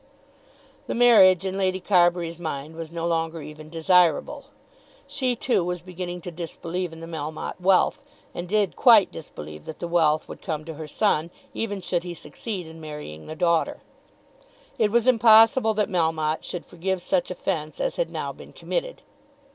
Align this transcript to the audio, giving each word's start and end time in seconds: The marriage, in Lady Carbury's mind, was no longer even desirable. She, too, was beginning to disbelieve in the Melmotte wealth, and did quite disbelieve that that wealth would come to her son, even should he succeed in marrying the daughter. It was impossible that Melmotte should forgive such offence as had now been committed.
The 0.87 0.95
marriage, 0.95 1.45
in 1.45 1.59
Lady 1.59 1.79
Carbury's 1.79 2.39
mind, 2.39 2.75
was 2.75 2.91
no 2.91 3.05
longer 3.05 3.43
even 3.43 3.69
desirable. 3.69 4.45
She, 5.05 5.35
too, 5.35 5.63
was 5.63 5.83
beginning 5.83 6.21
to 6.21 6.31
disbelieve 6.31 6.91
in 6.91 7.01
the 7.01 7.05
Melmotte 7.05 7.61
wealth, 7.61 8.03
and 8.33 8.49
did 8.49 8.75
quite 8.75 9.11
disbelieve 9.11 9.65
that 9.65 9.77
that 9.77 9.87
wealth 9.87 10.27
would 10.27 10.41
come 10.41 10.65
to 10.65 10.73
her 10.73 10.87
son, 10.87 11.29
even 11.53 11.81
should 11.81 12.01
he 12.01 12.15
succeed 12.15 12.65
in 12.65 12.81
marrying 12.81 13.27
the 13.27 13.35
daughter. 13.35 13.81
It 14.79 14.89
was 14.89 15.05
impossible 15.05 15.75
that 15.75 15.87
Melmotte 15.87 16.43
should 16.43 16.65
forgive 16.65 16.99
such 16.99 17.29
offence 17.29 17.79
as 17.79 17.97
had 17.97 18.09
now 18.09 18.33
been 18.33 18.53
committed. 18.53 19.03